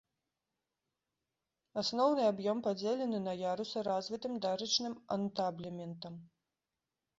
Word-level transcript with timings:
Асноўны 1.81 2.21
аб'ём 2.31 2.57
падзелены 2.69 3.19
на 3.27 3.33
ярусы 3.53 3.85
развітым 3.91 4.33
дарычным 4.49 4.99
антаблементам. 5.19 6.13